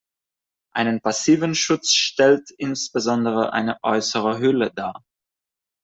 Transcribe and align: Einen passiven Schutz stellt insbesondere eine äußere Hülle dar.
Einen 0.73 0.99
passiven 1.01 1.53
Schutz 1.53 1.91
stellt 1.91 2.49
insbesondere 2.49 3.53
eine 3.53 3.77
äußere 3.83 4.39
Hülle 4.39 4.71
dar. 4.71 5.03